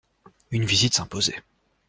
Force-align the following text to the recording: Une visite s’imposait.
Une 0.49 0.65
visite 0.65 0.95
s’imposait. 0.95 1.43